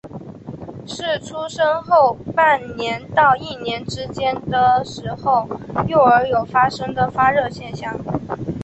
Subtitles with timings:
[0.87, 5.47] 是出生后半年到一年之间的时候
[5.87, 7.95] 幼儿有发生的发热现象。